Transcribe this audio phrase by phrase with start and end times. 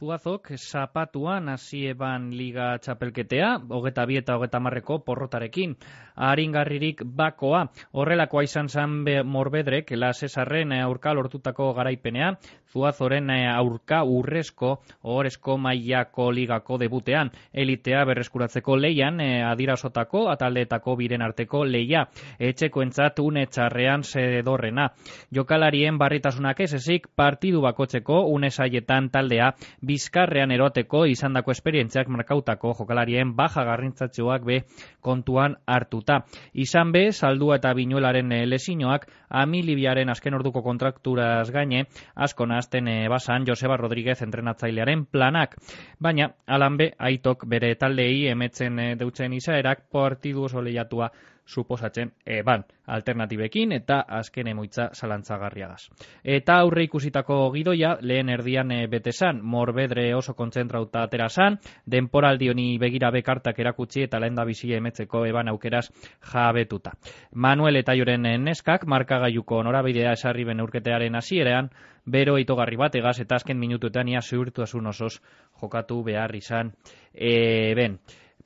[0.00, 5.74] Zuazok zapatuan hasi eban liga txapelketea, hogeta bi eta hogeta marreko porrotarekin.
[6.16, 8.96] Aringarririk bakoa, horrelakoa izan zan
[9.28, 12.32] morbedrek, la Cesarren aurka lortutako garaipenea,
[12.72, 21.64] Zuazoren aurka urrezko, horrezko maiako ligako debutean, elitea berreskuratzeko leian, eh, adirasotako, ataldeetako biren arteko
[21.64, 22.04] leia,
[22.38, 24.90] etxeko entzat une txarrean zedorrena.
[25.34, 29.52] Jokalarien barritasunak ez ezik, partidu bakotzeko une saietan taldea,
[29.90, 34.58] bizkarrean eroteko izandako esperientziak markautako jokalarien baja garrintzatxoak be
[35.00, 36.20] kontuan hartuta.
[36.52, 43.08] Izan be, saldua eta binuelaren eh, lesinoak, amilibiaren azken orduko kontrakturaz gaine, asko nazten e,
[43.08, 45.56] basan Joseba Rodríguez entrenatzailearen planak.
[46.00, 51.10] Baina, alan be, aitok bere taldei emetzen e, deutzen izaerak partidu oso lehiatua
[51.50, 55.88] suposatzen eban alternatibekin eta azken emoitza zalantzagarriagaz.
[56.24, 61.58] Eta aurre ikusitako gidoia lehen erdian e, betesan, morbedre oso kontzentrauta aterasan,
[61.90, 65.86] denporaldi honi begira bekartak erakutsi eta lehen da bizi emetzeko eban aukeraz
[66.32, 66.92] jabetuta.
[67.34, 71.70] Manuel eta joren neskak markagaiuko norabidea esarri ben urketearen hasierean,
[72.06, 75.20] bero itogarri bat egaz eta azken minutuetan ia zuhurtu asun osos
[75.60, 76.72] jokatu behar izan.
[77.14, 77.98] E, ben,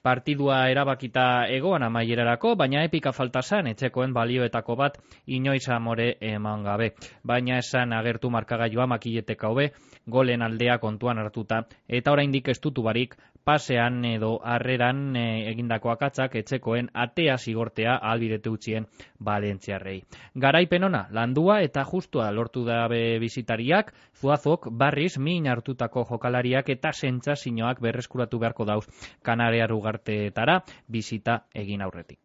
[0.04, 6.90] partidua erabakita egoan amaierarako, baina epika falta zan etxekoen balioetako bat inoiz amore eman gabe.
[7.24, 9.70] Baina esan agertu markagailua makileteka hobe,
[10.06, 16.88] golen aldea kontuan hartuta, eta oraindik ez barik pasean edo harreran e, egindako akatzak etxekoen
[16.94, 18.86] atea zigortea albirete utzien
[19.24, 19.98] Valentziarrei.
[20.34, 27.80] Garaipen ona, landua eta justua lortu dabe bizitariak, zuazok barriz min hartutako jokalariak eta sentsazioak
[27.84, 28.84] berreskuratu beharko dauz
[29.22, 32.18] kanarea rugarteetara bizita egin aurretik.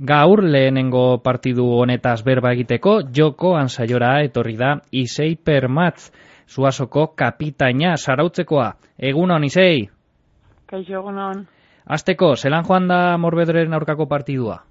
[0.00, 6.10] Gaur lehenengo partidu honetaz berba egiteko, joko ansaiora etorri da Isei Permatz,
[6.48, 8.72] Zuazoko kapitaina sarautzekoa.
[8.98, 9.88] Egun hon, Isei?
[10.66, 11.46] Kaixo, egun hon.
[11.86, 14.62] Azteko, zelan joan da morbedren aurkako partidua?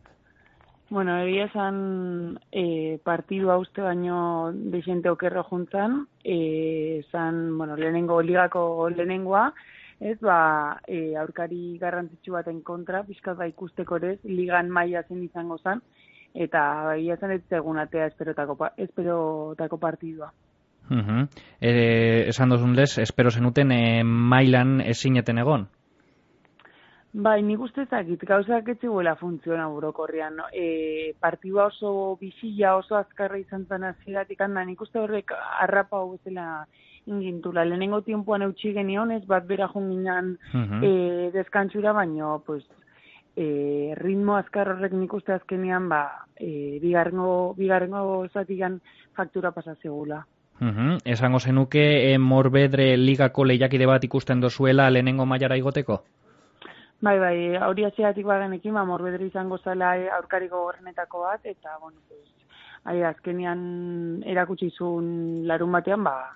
[0.89, 8.89] Bueno, egia esan e, partidua uste baino desente okerro juntan, e, zan, bueno, lehenengo ligako
[8.89, 9.52] lehenengoa,
[9.99, 15.58] ez, ba, e, aurkari garrantzitsu baten kontra, pizkat ba ikusteko ere, ligan maila zen izango
[15.58, 15.82] zan,
[16.33, 16.61] eta
[16.95, 20.32] egia esan ez egun atea esperotako, esperotako partidua.
[20.89, 21.27] Uh -huh.
[21.61, 25.67] e, esan dozun lez, espero zenuten e, mailan ezineten egon?
[27.11, 30.36] Bai, nik uste zakit, gauzak etxeguela funtziona burokorrian.
[30.36, 30.43] No?
[30.54, 36.17] E, partidua oso bizila, oso azkarra izan zen aziratik handa, nik uste horrek arrapa hau
[37.09, 37.65] zela ingintula.
[37.65, 40.83] Lehenengo tiempuan eutxi genionez, bat bera junginan -huh.
[40.83, 42.64] e, deskantzura, baino, pues,
[43.36, 48.81] e, ritmo azkar horrek nik uste azkenean, ba, e, bigarrengo, bigarrengo zatigan
[49.15, 50.25] faktura pasazegula.
[50.61, 50.98] Uhum.
[51.05, 56.03] Esango zenuke e, morbedre ligako lehiakide bat ikusten dozuela lehenengo mailara igoteko?
[57.02, 62.27] Bai, bai, hori atxeatik bagenekin, ba, morbedre izango zela aurkariko gorrenetako bat, eta, bueno, pues,
[62.83, 66.36] ari, azkenian erakutsi zuen larun batean, ba,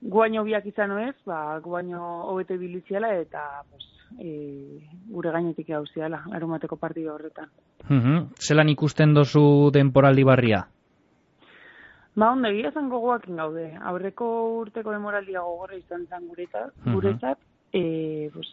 [0.00, 3.84] guaino biak izan ez, ba, guaino hobete biliziala, eta, pues,
[4.20, 4.80] e,
[5.10, 7.50] gure gainetik hau ziala, larun bateko partido horretan.
[7.88, 8.30] Uhum.
[8.40, 10.66] Zelan ikusten dozu denporaldi barria?
[12.16, 13.66] Ba, ondo, egia zan gogoak gaude.
[13.90, 14.28] Aurreko
[14.62, 17.38] urteko demoraldia gogorra izan zan guretzat, guretzat
[17.76, 18.48] e, pues,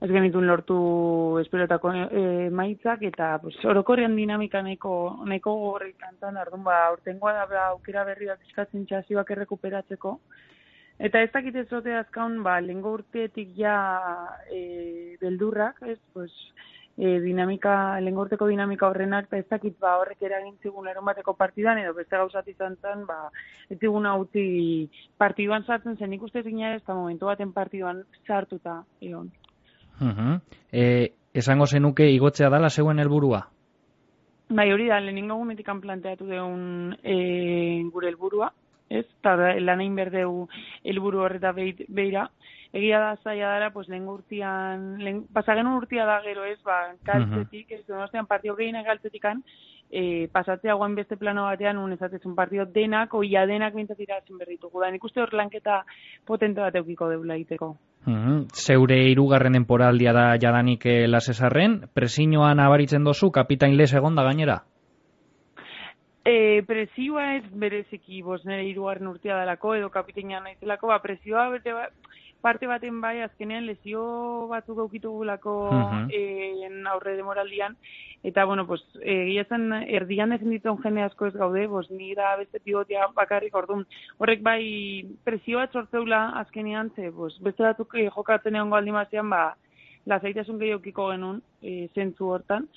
[0.00, 0.76] ez genitun lortu
[1.42, 4.94] esperotako e, maitzak, eta pues, orokorrean dinamika neko,
[5.28, 10.16] neko gogorra izan zan, ardun, ba, urtengoa da ba, aukera berri bat eskatzen txazioak errekuperatzeko.
[11.00, 13.76] Eta ez dakit ez zote azkaun, ba, lengo urteetik ja
[14.52, 16.32] e, beldurrak, ez, pues,
[17.00, 21.80] e, dinamika, lengorteko dinamika horrenak, eta ez dakit ba, horrek eragin zigun eron bateko partidan,
[21.80, 23.30] edo beste gauzat izan zen, ba,
[23.72, 29.32] ez zigun hauti partiduan sartzen zen ikuste zina ez, eta momentu baten partiduan sartuta egon.
[30.00, 30.40] Uh -huh.
[30.72, 33.46] e, esango zenuke igotzea dala zeuen helburua?
[34.50, 38.52] Bai, hori da, lehenengo gumetikan planteatu deun e, gure helburua,
[38.90, 39.06] ez?
[39.06, 40.48] Eta lan egin berdeu
[40.84, 42.28] helburu horreta beira,
[42.72, 47.72] egia da zaila dara, pues, lehen urtian, lehen, pasagen urtia da gero ez, ba, galtzetik,
[47.72, 49.42] ez, donostean partio gehienak galtzetikan,
[49.90, 54.80] e, pasatzea guan beste plano batean, un ezatezun partio denak, oia denak bintzatira zen berritugu
[54.80, 54.90] da.
[54.90, 55.82] Nik uste hor lanketa
[56.26, 57.74] potente bat eukiko deula egiteko.
[58.06, 64.24] Mm Zeure irugarren temporaldia da jadanik eh, lasesarren, presinoan abaritzen dozu, kapitain les egon da
[64.24, 64.62] gainera?
[66.24, 71.72] E, presioa ez bereziki, bos nire irugarren urtia dalako, edo kapitainan naizelako, ba, presioa bete
[71.72, 71.86] ba,
[72.44, 74.02] parte baten bai, azkenean lesio
[74.50, 76.88] batzuk gaukitugulako uh -huh.
[76.92, 77.76] aurre demoraldian,
[78.22, 82.60] eta, bueno, pues, egia zen, erdian defenditzen jende asko ez gaude, pues, ni da beste
[82.60, 83.86] pivotia bakarrik, orduan,
[84.18, 89.56] horrek bai presioa txortzeula azkenean, ze, pues, beste batzuk eh, jokatzen egon galdi mazian, ba,
[90.06, 92.68] lazaitasun gehiokiko genuen, e, zentzu hortan,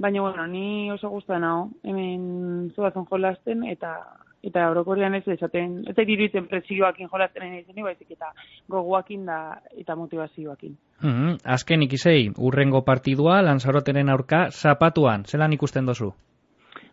[0.00, 3.98] baina, bueno, ni oso guztan hau, hemen zuazon jolasten, eta
[4.42, 8.30] eta orokorrean ez esaten, ez diruitzen presioakin jolasten nahi zen, baizik eta
[8.72, 9.36] gogoakin da
[9.76, 10.76] eta motivazioakin.
[11.02, 11.36] Mm -hmm.
[11.44, 16.12] Azken ikizei, urrengo partidua, lanzarotenen aurka, zapatuan, zelan ikusten dozu?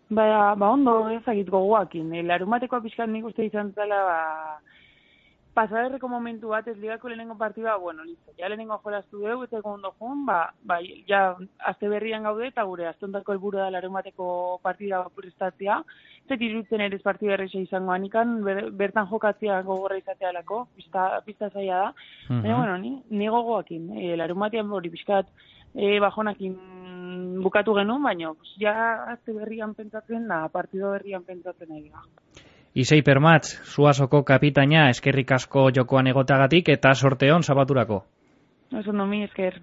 [0.10, 2.13] Ba, ba ondo, ezagit gogoakin.
[2.15, 4.60] El arumateko pixkan nik uste izan zela, ba,
[5.57, 9.80] pasaderreko momentu bat, ez ligako lehenengo partida, bueno, listo, ja lehenengo jolaztu dugu, eta egon
[9.80, 10.38] ondo jun, ba,
[10.69, 10.77] ba,
[11.09, 11.21] ja,
[11.71, 14.27] azte berrian gaude, eta gure, aztontako helburu da larun bateko
[14.62, 15.80] partida prestatzea,
[16.30, 21.50] zet irutzen ere partida erresa izango anikan, ber, bertan jokatzea gogorra izatea lako, pista, pista
[21.50, 22.56] zaila da, uh -huh.
[22.56, 25.25] bueno, ni, ni gogoakin, e, larun batean hori pixkat,
[25.74, 28.75] e, bajonakin bukatu genuen, baina, ja,
[29.15, 32.06] azte berrian pentsatzen da, partido berrian pentsatzen nahi da.
[32.77, 38.03] Isei Permatz, zuazoko kapitaina eskerrik asko jokoan egotagatik eta sorteon zabaturako.
[38.77, 39.56] Oso nomi esker.